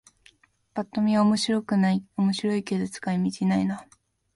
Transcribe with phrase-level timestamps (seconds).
[0.73, 1.57] ぱっと見は面白
[2.55, 3.85] いけど使い道ないな